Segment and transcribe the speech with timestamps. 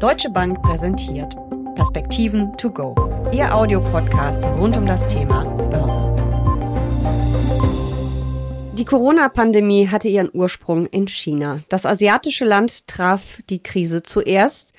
[0.00, 1.36] Deutsche Bank präsentiert
[1.74, 2.94] Perspektiven to go,
[3.32, 6.14] Ihr Audiopodcast rund um das Thema Börse.
[8.78, 11.60] Die Corona-Pandemie hatte ihren Ursprung in China.
[11.68, 14.72] Das asiatische Land traf die Krise zuerst,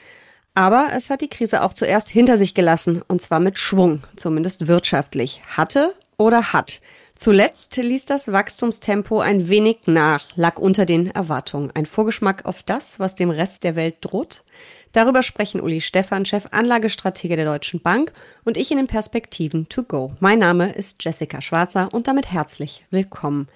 [0.56, 4.68] aber es hat die Krise auch zuerst hinter sich gelassen, und zwar mit Schwung, zumindest
[4.68, 5.44] wirtschaftlich.
[5.56, 6.82] Hatte oder hat.
[7.24, 11.70] Zuletzt ließ das Wachstumstempo ein wenig nach, lag unter den Erwartungen.
[11.76, 14.42] Ein Vorgeschmack auf das, was dem Rest der Welt droht?
[14.92, 18.12] Darüber sprechen Uli Stephan, Chef Anlagestratege der Deutschen Bank
[18.44, 20.14] und ich in den Perspektiven to go.
[20.20, 23.50] Mein Name ist Jessica Schwarzer und damit herzlich willkommen.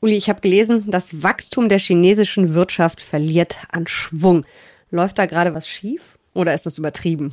[0.00, 4.44] Uli, ich habe gelesen, das Wachstum der chinesischen Wirtschaft verliert an Schwung.
[4.90, 7.32] Läuft da gerade was schief oder ist das übertrieben?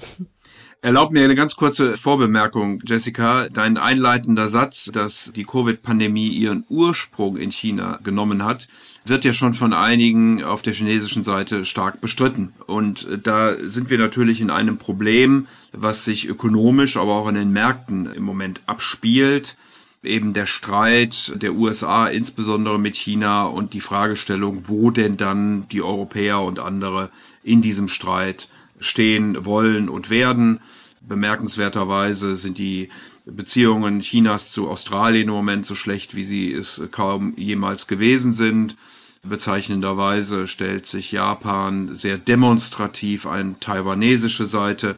[0.81, 3.49] Erlaub mir eine ganz kurze Vorbemerkung, Jessica.
[3.49, 8.69] Dein einleitender Satz, dass die Covid-Pandemie ihren Ursprung in China genommen hat,
[9.03, 12.53] wird ja schon von einigen auf der chinesischen Seite stark bestritten.
[12.65, 17.51] Und da sind wir natürlich in einem Problem, was sich ökonomisch, aber auch in den
[17.51, 19.57] Märkten im Moment abspielt
[20.01, 25.81] eben der Streit der USA insbesondere mit China und die Fragestellung, wo denn dann die
[25.81, 27.09] Europäer und andere
[27.43, 28.47] in diesem Streit
[28.79, 30.61] stehen wollen und werden.
[31.01, 32.89] Bemerkenswerterweise sind die
[33.25, 38.75] Beziehungen Chinas zu Australien im Moment so schlecht, wie sie es kaum jemals gewesen sind.
[39.23, 44.97] Bezeichnenderweise stellt sich Japan sehr demonstrativ eine taiwanesische Seite.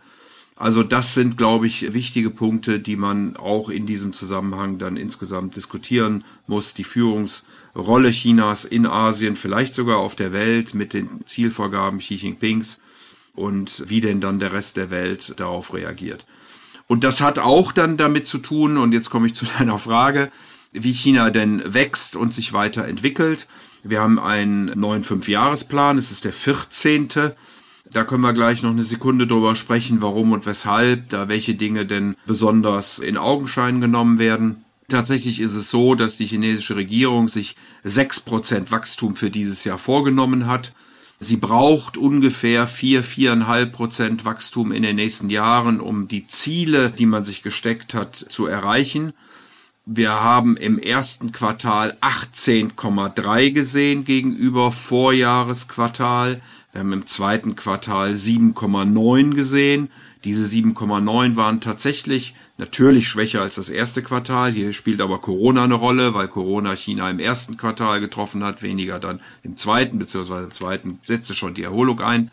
[0.56, 5.56] Also das sind, glaube ich, wichtige Punkte, die man auch in diesem Zusammenhang dann insgesamt
[5.56, 6.76] diskutieren muss.
[6.76, 12.80] Die Führungsrolle Chinas in Asien, vielleicht sogar auf der Welt mit den Zielvorgaben Xi Jinpings
[13.36, 16.26] und wie denn dann der Rest der Welt darauf reagiert.
[16.88, 20.32] Und das hat auch dann damit zu tun, und jetzt komme ich zu deiner Frage,
[20.74, 23.48] wie China denn wächst und sich weiterentwickelt.
[23.84, 27.10] Wir haben einen neuen Fünfjahresplan, es ist der 14.
[27.92, 31.86] Da können wir gleich noch eine Sekunde drüber sprechen, warum und weshalb, da welche Dinge
[31.86, 34.64] denn besonders in Augenschein genommen werden.
[34.88, 39.78] Tatsächlich ist es so, dass die chinesische Regierung sich sechs Prozent Wachstum für dieses Jahr
[39.78, 40.74] vorgenommen hat.
[41.24, 47.06] Sie braucht ungefähr vier, viereinhalb Prozent Wachstum in den nächsten Jahren, um die Ziele, die
[47.06, 49.14] man sich gesteckt hat, zu erreichen.
[49.94, 56.40] Wir haben im ersten Quartal 18,3 gesehen gegenüber Vorjahresquartal.
[56.72, 59.90] Wir haben im zweiten Quartal 7,9 gesehen.
[60.24, 64.54] Diese 7,9 waren tatsächlich natürlich schwächer als das erste Quartal.
[64.54, 68.98] Hier spielt aber Corona eine Rolle, weil Corona China im ersten Quartal getroffen hat, weniger
[68.98, 72.32] dann im zweiten, beziehungsweise im zweiten setzte schon die Erholung ein.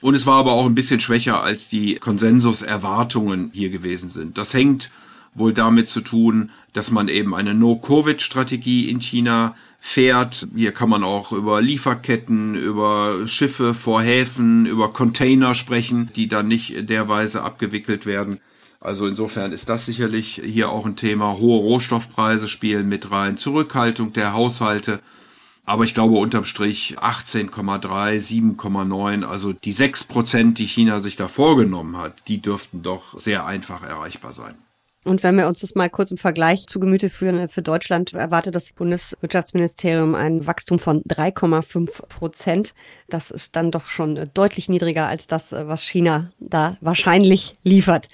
[0.00, 4.38] Und es war aber auch ein bisschen schwächer, als die Konsensuserwartungen hier gewesen sind.
[4.38, 4.90] Das hängt
[5.36, 10.48] wohl damit zu tun, dass man eben eine No-Covid-Strategie in China fährt.
[10.54, 16.48] Hier kann man auch über Lieferketten, über Schiffe vor Häfen, über Container sprechen, die dann
[16.48, 18.40] nicht derweise abgewickelt werden.
[18.80, 21.38] Also insofern ist das sicherlich hier auch ein Thema.
[21.38, 25.00] Hohe Rohstoffpreise spielen mit rein, Zurückhaltung der Haushalte.
[25.64, 28.20] Aber ich glaube unterm Strich 18,3,
[28.56, 33.46] 7,9, also die 6 Prozent, die China sich da vorgenommen hat, die dürften doch sehr
[33.46, 34.54] einfach erreichbar sein.
[35.06, 38.56] Und wenn wir uns das mal kurz im Vergleich zu Gemüte führen, für Deutschland erwartet
[38.56, 42.74] das Bundeswirtschaftsministerium ein Wachstum von 3,5 Prozent.
[43.08, 48.08] Das ist dann doch schon deutlich niedriger als das, was China da wahrscheinlich liefert.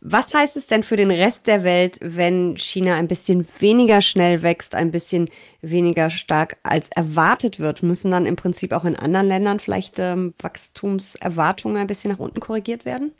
[0.00, 4.40] Was heißt es denn für den Rest der Welt, wenn China ein bisschen weniger schnell
[4.40, 5.28] wächst, ein bisschen
[5.60, 7.82] weniger stark als erwartet wird?
[7.82, 12.40] Müssen dann im Prinzip auch in anderen Ländern vielleicht ähm, Wachstumserwartungen ein bisschen nach unten
[12.40, 13.12] korrigiert werden?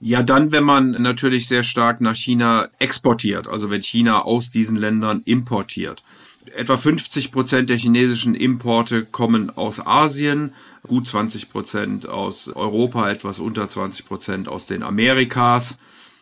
[0.00, 4.76] Ja, dann, wenn man natürlich sehr stark nach China exportiert, also wenn China aus diesen
[4.76, 6.04] Ländern importiert.
[6.54, 10.54] Etwa 50 Prozent der chinesischen Importe kommen aus Asien,
[10.86, 15.78] gut 20 Prozent aus Europa, etwas unter 20 Prozent aus den Amerikas.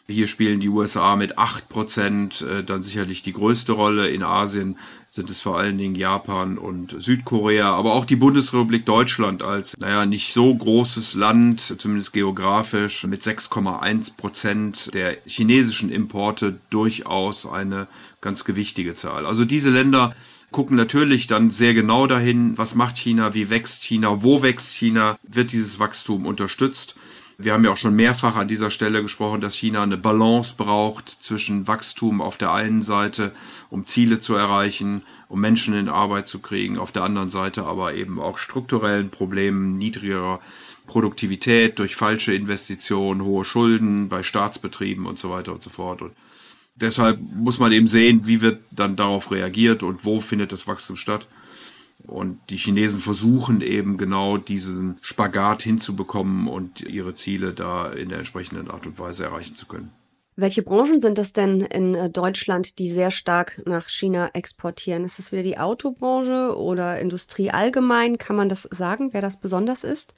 [0.08, 4.08] Hier spielen die USA mit acht Prozent äh, dann sicherlich die größte Rolle.
[4.08, 4.78] In Asien
[5.08, 10.06] sind es vor allen Dingen Japan und Südkorea, aber auch die Bundesrepublik Deutschland als, naja,
[10.06, 17.88] nicht so großes Land, zumindest geografisch, mit 6,1 Prozent der chinesischen Importe durchaus eine
[18.20, 19.26] ganz gewichtige Zahl.
[19.26, 20.14] Also diese Länder
[20.52, 25.18] gucken natürlich dann sehr genau dahin, was macht China, wie wächst China, wo wächst China,
[25.24, 26.94] wird dieses Wachstum unterstützt.
[27.38, 31.10] Wir haben ja auch schon mehrfach an dieser Stelle gesprochen, dass China eine Balance braucht
[31.10, 33.33] zwischen Wachstum auf der einen Seite,
[33.68, 37.92] um Ziele zu erreichen, um Menschen in Arbeit zu kriegen, auf der anderen Seite aber
[37.94, 40.41] eben auch strukturellen Problemen, niedrigerer
[40.86, 46.00] Produktivität durch falsche Investitionen, hohe Schulden bei Staatsbetrieben und so weiter und so fort.
[46.00, 46.12] Und
[46.77, 50.97] deshalb muss man eben sehen, wie wird dann darauf reagiert und wo findet das Wachstum
[50.97, 51.27] statt.
[52.06, 58.18] Und die Chinesen versuchen eben genau diesen Spagat hinzubekommen und ihre Ziele da in der
[58.18, 59.91] entsprechenden Art und Weise erreichen zu können.
[60.38, 65.04] Welche Branchen sind das denn in äh, Deutschland, die sehr stark nach China exportieren?
[65.04, 68.18] Ist es wieder die Autobranche oder Industrie allgemein?
[68.18, 70.12] Kann man das sagen, wer das besonders ist?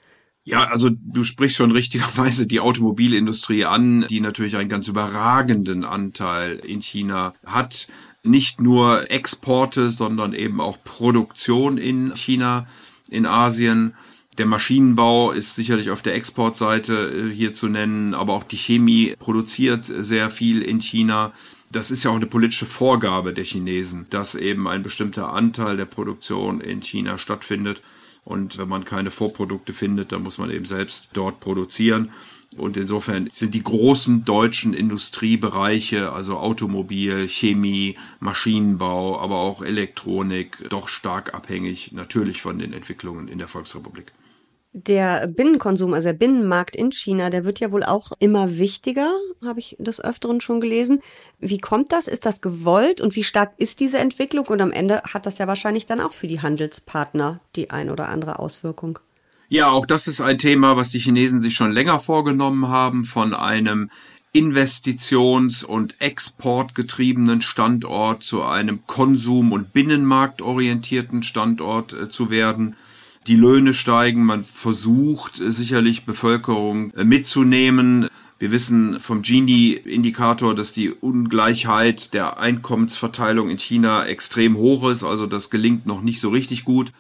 [0.49, 6.55] Ja, also du sprichst schon richtigerweise die Automobilindustrie an, die natürlich einen ganz überragenden Anteil
[6.57, 7.87] in China hat.
[8.23, 12.67] Nicht nur Exporte, sondern eben auch Produktion in China,
[13.11, 13.93] in Asien.
[14.39, 19.15] Der Maschinenbau ist sicherlich auf der Exportseite äh, hier zu nennen, aber auch die Chemie
[19.19, 21.33] produziert sehr viel in China.
[21.71, 25.85] Das ist ja auch eine politische Vorgabe der Chinesen, dass eben ein bestimmter Anteil der
[25.85, 27.83] Produktion in China stattfindet.
[28.29, 32.11] Und wenn man keine Vorprodukte findet, dann muss man eben selbst dort produzieren.
[32.59, 40.89] Und insofern sind die großen deutschen Industriebereiche, also Automobil, Chemie, Maschinenbau, aber auch Elektronik, doch
[40.89, 44.13] stark abhängig natürlich von den Entwicklungen in der Volksrepublik.
[44.73, 49.11] Der Binnenkonsum, also der Binnenmarkt in China, der wird ja wohl auch immer wichtiger,
[49.43, 51.01] habe ich des Öfteren schon gelesen.
[51.39, 52.07] Wie kommt das?
[52.07, 54.47] Ist das gewollt und wie stark ist diese Entwicklung?
[54.47, 58.09] Und am Ende hat das ja wahrscheinlich dann auch für die Handelspartner die ein oder
[58.11, 58.99] andere Auswirkung.
[59.49, 63.33] Ja, auch das ist ein Thema, was die Chinesen sich schon länger vorgenommen haben, von
[63.33, 63.91] einem
[64.35, 72.77] investitions- und exportgetriebenen Standort zu einem konsum- und binnenmarktorientierten Standort äh, zu werden
[73.29, 78.09] die Löhne steigen, man versucht sicherlich Bevölkerung äh, mitzunehmen.
[78.39, 85.05] Wir wissen vom Gini-Indikator, dass die Ungleichheit der Einkommensverteilung in China extrem hoch ist.
[85.05, 86.93] Also das gelingt noch nicht so richtig gut.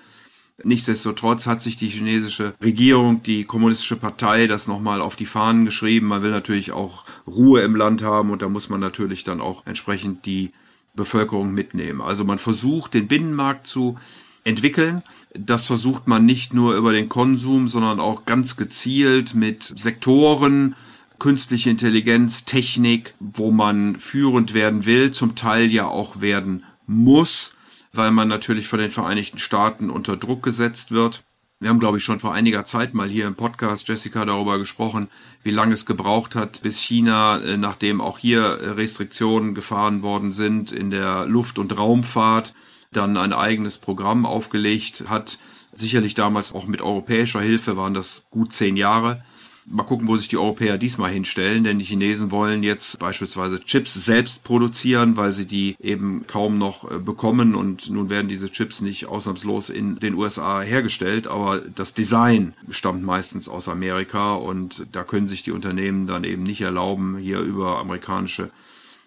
[0.65, 6.09] Nichtsdestotrotz hat sich die chinesische Regierung, die kommunistische Partei, das nochmal auf die Fahnen geschrieben.
[6.09, 9.65] Man will natürlich auch Ruhe im Land haben und da muss man natürlich dann auch
[9.67, 10.51] entsprechend die
[10.95, 12.01] Bevölkerung mitnehmen.
[12.01, 13.97] Also man versucht, den Binnenmarkt zu
[14.45, 15.03] entwickeln.
[15.35, 20.75] Das versucht man nicht nur über den Konsum, sondern auch ganz gezielt mit Sektoren,
[21.19, 27.53] künstliche Intelligenz, Technik, wo man führend werden will, zum Teil ja auch werden muss,
[27.93, 31.23] weil man natürlich von den Vereinigten Staaten unter Druck gesetzt wird.
[31.61, 35.09] Wir haben, glaube ich, schon vor einiger Zeit mal hier im Podcast, Jessica, darüber gesprochen,
[35.43, 40.71] wie lange es gebraucht hat, bis China, äh, nachdem auch hier Restriktionen gefahren worden sind
[40.71, 42.55] in der Luft- und Raumfahrt,
[42.93, 45.39] dann ein eigenes Programm aufgelegt hat.
[45.73, 49.23] Sicherlich damals auch mit europäischer Hilfe waren das gut zehn Jahre.
[49.71, 53.93] Mal gucken, wo sich die Europäer diesmal hinstellen, denn die Chinesen wollen jetzt beispielsweise Chips
[53.93, 58.81] selbst produzieren, weil sie die eben kaum noch äh, bekommen und nun werden diese Chips
[58.81, 65.05] nicht ausnahmslos in den USA hergestellt, aber das Design stammt meistens aus Amerika und da
[65.05, 68.51] können sich die Unternehmen dann eben nicht erlauben, hier über amerikanische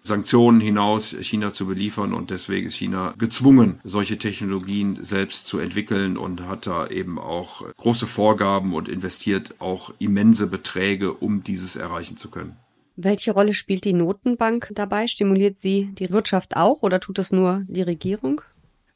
[0.02, 6.16] Sanktionen hinaus China zu beliefern und deswegen ist China gezwungen, solche Technologien selbst zu entwickeln
[6.16, 12.16] und hat da eben auch große Vorgaben und investiert auch immense Beträge, um dieses erreichen
[12.16, 12.56] zu können.
[12.96, 15.06] Welche Rolle spielt die Notenbank dabei?
[15.06, 18.42] Stimuliert sie die Wirtschaft auch oder tut das nur die Regierung?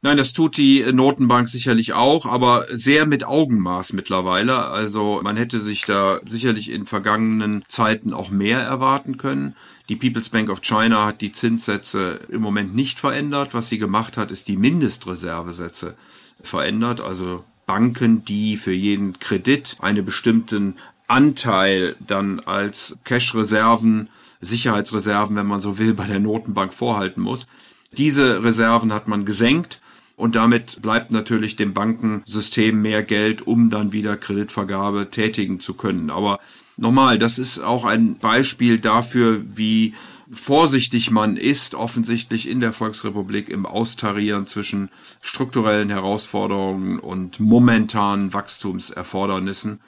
[0.03, 4.67] Nein, das tut die Notenbank sicherlich auch, aber sehr mit Augenmaß mittlerweile.
[4.67, 9.57] Also man hätte sich da sicherlich in vergangenen Zeiten auch mehr erwarten können.
[9.89, 13.55] Die People's Bank of China hat die Zinssätze im Moment nicht verändert.
[13.55, 15.97] Was sie gemacht hat, ist die Mindestreservesätze
[16.43, 17.01] verändert.
[17.01, 20.77] Also Banken, die für jeden Kredit einen bestimmten
[21.09, 24.09] Anteil dann als Cash-Reserven,
[24.41, 27.47] Sicherheitsreserven, wenn man so will, bei der Notenbank vorhalten muss.
[27.93, 29.81] Diese Reserven hat man gesenkt
[30.17, 36.11] und damit bleibt natürlich dem Bankensystem mehr Geld, um dann wieder Kreditvergabe tätigen zu können.
[36.11, 36.41] Aber
[36.79, 39.95] Nochmal, das ist auch ein Beispiel dafür, wie
[40.31, 44.91] vorsichtig man ist, offensichtlich in der Volksrepublik im Austarieren zwischen
[45.23, 49.81] strukturellen Herausforderungen und momentanen Wachstumserfordernissen.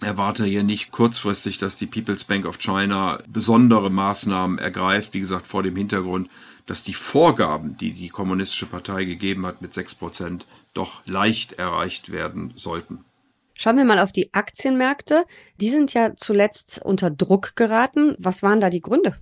[0.00, 5.46] Erwarte hier nicht kurzfristig, dass die People's Bank of China besondere Maßnahmen ergreift, wie gesagt,
[5.46, 6.28] vor dem Hintergrund,
[6.66, 12.12] dass die Vorgaben, die die Kommunistische Partei gegeben hat mit sechs Prozent, doch leicht erreicht
[12.12, 13.04] werden sollten.
[13.54, 15.24] Schauen wir mal auf die Aktienmärkte.
[15.60, 18.14] Die sind ja zuletzt unter Druck geraten.
[18.18, 19.16] Was waren da die Gründe?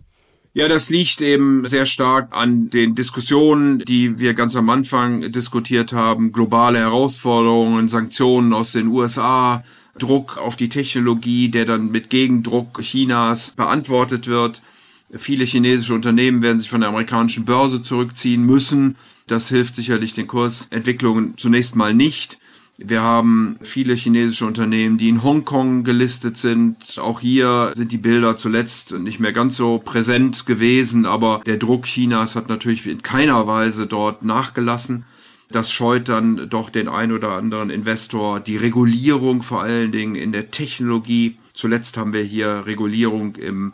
[0.52, 5.92] Ja, das liegt eben sehr stark an den Diskussionen, die wir ganz am Anfang diskutiert
[5.92, 6.33] haben.
[6.33, 9.64] Globale Herausforderungen, Sanktionen aus den USA,
[9.99, 14.62] Druck auf die Technologie, der dann mit Gegendruck Chinas beantwortet wird.
[15.11, 18.97] Viele chinesische Unternehmen werden sich von der amerikanischen Börse zurückziehen müssen.
[19.26, 22.38] Das hilft sicherlich den Kursentwicklungen zunächst mal nicht.
[22.79, 26.99] Wir haben viele chinesische Unternehmen, die in Hongkong gelistet sind.
[26.99, 31.85] Auch hier sind die Bilder zuletzt nicht mehr ganz so präsent gewesen, aber der Druck
[31.85, 35.05] Chinas hat natürlich in keiner Weise dort nachgelassen.
[35.50, 38.41] Das scheut dann doch den ein oder anderen Investor.
[38.41, 41.38] Die Regulierung vor allen Dingen in der Technologie.
[41.55, 43.73] Zuletzt haben wir hier Regulierung im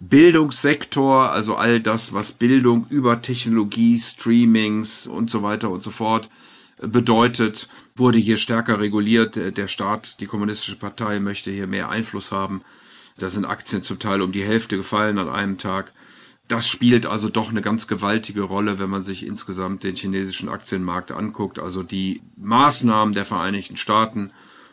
[0.00, 6.28] Bildungssektor, also all das, was Bildung über Technologie, Streamings und so weiter und so fort
[6.78, 9.36] bedeutet, wurde hier stärker reguliert.
[9.36, 12.62] Der Staat, die kommunistische Partei möchte hier mehr Einfluss haben.
[13.16, 15.92] Da sind Aktien zum Teil um die Hälfte gefallen an einem Tag.
[16.48, 21.12] Das spielt also doch eine ganz gewaltige Rolle, wenn man sich insgesamt den chinesischen Aktienmarkt
[21.12, 21.58] anguckt.
[21.58, 24.32] Also die Maßnahmen der Vereinigten Staaten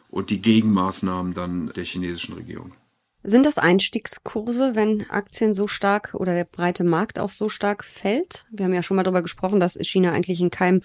[0.09, 2.73] und die Gegenmaßnahmen dann der chinesischen Regierung.
[3.21, 8.45] Sind das Einstiegskurse, wenn Aktien so stark oder der breite Markt auch so stark fällt?
[8.49, 10.81] Wir haben ja schon mal darüber gesprochen, dass China eigentlich in keinem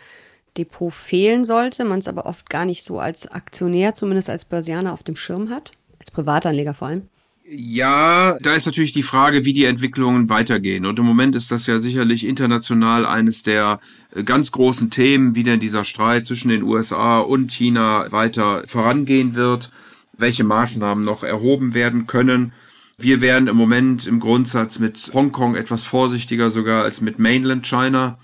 [0.56, 4.92] Depot fehlen sollte, man es aber oft gar nicht so als Aktionär, zumindest als Börsianer
[4.92, 7.08] auf dem Schirm hat, als Privatanleger vor allem.
[7.46, 10.86] Ja, da ist natürlich die Frage, wie die Entwicklungen weitergehen.
[10.86, 13.80] Und im Moment ist das ja sicherlich international eines der
[14.14, 19.34] äh, ganz großen Themen, wie denn dieser Streit zwischen den USA und China weiter vorangehen
[19.34, 19.70] wird
[20.18, 22.52] welche Maßnahmen noch erhoben werden können.
[22.96, 28.18] Wir wären im Moment im Grundsatz mit Hongkong etwas vorsichtiger sogar als mit Mainland China.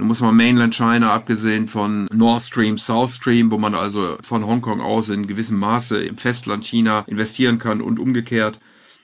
[0.00, 4.46] Nun muss man Mainland China, abgesehen von North Stream, South Stream, wo man also von
[4.46, 8.60] Hongkong aus in gewissem Maße im Festland China investieren kann und umgekehrt,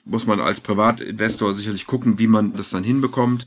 [0.06, 3.46] muss man als Privatinvestor sicherlich gucken, wie man das dann hinbekommt.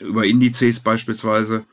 [0.00, 1.64] Über Indizes beispielsweise.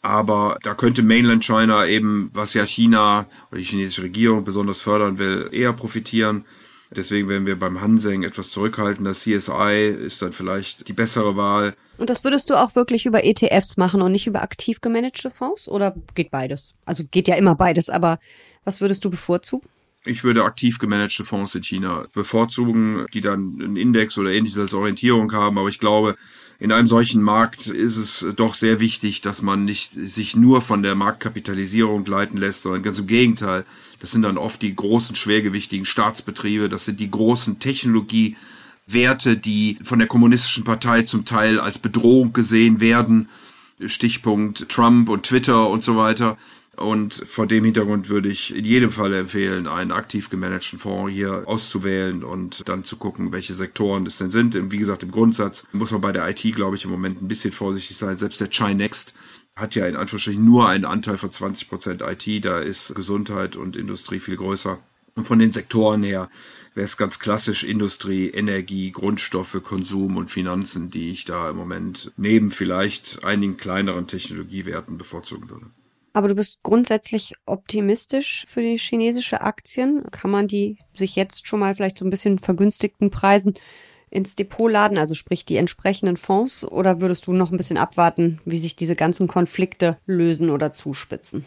[0.00, 5.18] Aber da könnte Mainland China eben, was ja China oder die chinesische Regierung besonders fördern
[5.18, 6.46] will, eher profitieren.
[6.94, 9.04] Deswegen werden wir beim Hanseng etwas zurückhalten.
[9.04, 11.74] Das CSI ist dann vielleicht die bessere Wahl.
[11.98, 15.68] Und das würdest du auch wirklich über ETFs machen und nicht über aktiv gemanagte Fonds?
[15.68, 16.74] Oder geht beides?
[16.84, 18.18] Also geht ja immer beides, aber
[18.64, 19.68] was würdest du bevorzugen?
[20.04, 24.74] Ich würde aktiv gemanagte Fonds in China bevorzugen, die dann einen Index oder ähnliches als
[24.74, 25.58] Orientierung haben.
[25.58, 26.16] Aber ich glaube,
[26.58, 30.82] in einem solchen Markt ist es doch sehr wichtig, dass man nicht sich nur von
[30.82, 33.64] der Marktkapitalisierung leiten lässt, sondern ganz im Gegenteil.
[34.00, 39.98] Das sind dann oft die großen, schwergewichtigen Staatsbetriebe, das sind die großen Technologiewerte, die von
[39.98, 43.28] der kommunistischen Partei zum Teil als Bedrohung gesehen werden.
[43.84, 46.38] Stichpunkt Trump und Twitter und so weiter.
[46.76, 51.44] Und vor dem Hintergrund würde ich in jedem Fall empfehlen, einen aktiv gemanagten Fonds hier
[51.46, 54.70] auszuwählen und dann zu gucken, welche Sektoren es denn sind.
[54.70, 57.52] Wie gesagt, im Grundsatz muss man bei der IT, glaube ich, im Moment ein bisschen
[57.52, 58.18] vorsichtig sein.
[58.18, 59.14] Selbst der Chinext
[59.54, 62.44] hat ja in Anführungsstrichen nur einen Anteil von 20 Prozent IT.
[62.44, 64.78] Da ist Gesundheit und Industrie viel größer.
[65.14, 66.28] Und von den Sektoren her
[66.74, 72.12] wäre es ganz klassisch Industrie, Energie, Grundstoffe, Konsum und Finanzen, die ich da im Moment
[72.18, 75.66] neben vielleicht einigen kleineren Technologiewerten bevorzugen würde.
[76.16, 80.02] Aber du bist grundsätzlich optimistisch für die chinesische Aktien.
[80.10, 83.52] Kann man die sich jetzt schon mal vielleicht so ein bisschen vergünstigten Preisen
[84.08, 86.64] ins Depot laden, also sprich die entsprechenden Fonds?
[86.66, 91.44] Oder würdest du noch ein bisschen abwarten, wie sich diese ganzen Konflikte lösen oder zuspitzen?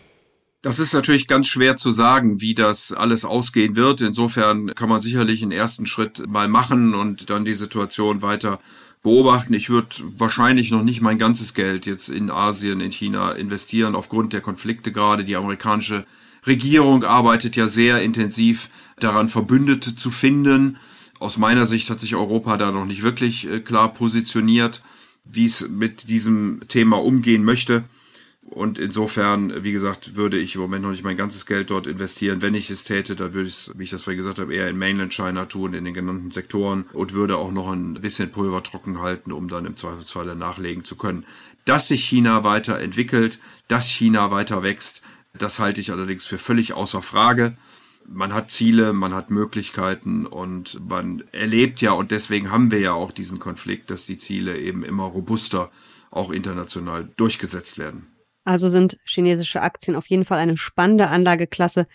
[0.61, 4.01] Das ist natürlich ganz schwer zu sagen, wie das alles ausgehen wird.
[4.01, 8.59] Insofern kann man sicherlich einen ersten Schritt mal machen und dann die Situation weiter
[9.01, 9.53] beobachten.
[9.53, 14.33] Ich würde wahrscheinlich noch nicht mein ganzes Geld jetzt in Asien, in China investieren, aufgrund
[14.33, 15.23] der Konflikte gerade.
[15.23, 16.05] Die amerikanische
[16.45, 20.77] Regierung arbeitet ja sehr intensiv daran, Verbündete zu finden.
[21.19, 24.81] Aus meiner Sicht hat sich Europa da noch nicht wirklich äh, klar positioniert,
[25.25, 27.83] wie es mit diesem Thema umgehen möchte.
[28.49, 32.41] Und insofern, wie gesagt, würde ich im Moment noch nicht mein ganzes Geld dort investieren.
[32.41, 34.67] Wenn ich es täte, dann würde ich es, wie ich das vorhin gesagt habe, eher
[34.67, 38.63] in Mainland China tun, in den genannten Sektoren und würde auch noch ein bisschen Pulver
[38.63, 41.25] trocken halten, um dann im Zweifelsfall nachlegen zu können.
[41.65, 45.03] Dass sich China weiterentwickelt, dass China weiter wächst,
[45.37, 47.55] das halte ich allerdings für völlig außer Frage.
[48.07, 52.93] Man hat Ziele, man hat Möglichkeiten und man erlebt ja, und deswegen haben wir ja
[52.93, 55.69] auch diesen Konflikt, dass die Ziele eben immer robuster
[56.09, 58.07] auch international durchgesetzt werden.
[58.49, 61.85] Also sind chinesische Aktien auf jeden Fall eine spannende Anlageklasse,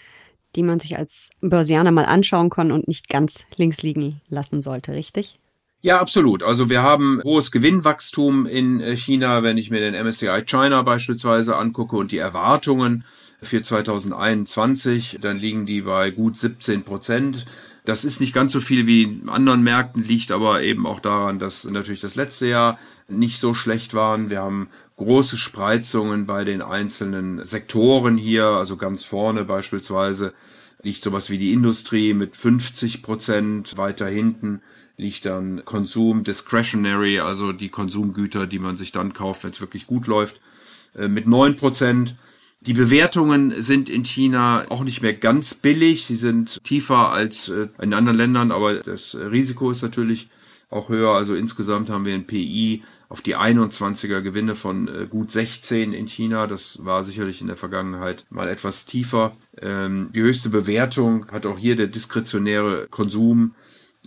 [0.54, 4.92] die man sich als Börsianer mal anschauen kann und nicht ganz links liegen lassen sollte,
[4.92, 5.40] richtig?
[5.82, 6.44] Ja, absolut.
[6.44, 11.56] Also wir haben hohes Gewinnwachstum in äh, China, wenn ich mir den MSCI China beispielsweise
[11.56, 13.02] angucke und die Erwartungen
[13.42, 17.46] für 2021, dann liegen die bei gut 17 Prozent.
[17.84, 21.40] Das ist nicht ganz so viel wie in anderen Märkten, liegt aber eben auch daran,
[21.40, 24.30] dass natürlich das letzte Jahr nicht so schlecht waren.
[24.30, 30.32] Wir haben große Spreizungen bei den einzelnen Sektoren hier, also ganz vorne beispielsweise
[30.82, 34.60] liegt sowas wie die Industrie mit 50 Prozent, weiter hinten
[34.96, 39.86] liegt dann Konsum Discretionary, also die Konsumgüter, die man sich dann kauft, wenn es wirklich
[39.86, 40.40] gut läuft,
[40.96, 42.14] äh, mit 9 Prozent.
[42.60, 46.06] Die Bewertungen sind in China auch nicht mehr ganz billig.
[46.06, 50.28] Sie sind tiefer als äh, in anderen Ländern, aber das Risiko ist natürlich
[50.70, 51.10] auch höher.
[51.10, 56.08] Also insgesamt haben wir ein PI auf die 21er Gewinne von äh, gut 16 in
[56.08, 56.46] China.
[56.46, 59.36] Das war sicherlich in der Vergangenheit mal etwas tiefer.
[59.60, 63.54] Ähm, die höchste Bewertung hat auch hier der diskretionäre Konsum.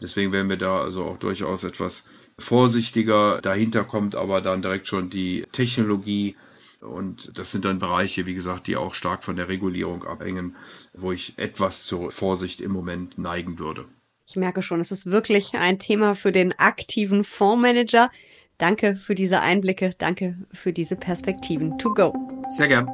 [0.02, 2.04] Deswegen werden wir da also auch durchaus etwas
[2.38, 3.40] vorsichtiger.
[3.42, 6.36] Dahinter kommt aber dann direkt schon die Technologie.
[6.82, 10.56] Und das sind dann Bereiche, wie gesagt, die auch stark von der Regulierung abhängen,
[10.94, 13.86] wo ich etwas zur Vorsicht im Moment neigen würde.
[14.30, 18.10] Ich merke schon, es ist wirklich ein Thema für den aktiven Fondsmanager.
[18.58, 21.78] Danke für diese Einblicke, danke für diese Perspektiven.
[21.78, 22.14] To go.
[22.50, 22.92] Sehr gern.